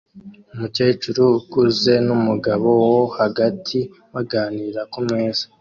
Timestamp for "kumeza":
4.93-5.43